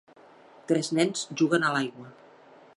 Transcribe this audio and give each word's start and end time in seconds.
Tres 0.71 0.89
nens 0.99 1.27
juguen 1.43 1.67
a 1.69 1.73
l'aigua. 1.77 2.11